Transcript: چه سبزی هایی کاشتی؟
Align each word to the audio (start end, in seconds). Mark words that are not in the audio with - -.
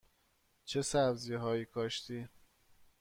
چه 0.65 0.81
سبزی 0.81 1.33
هایی 1.35 1.65
کاشتی؟ 1.65 2.27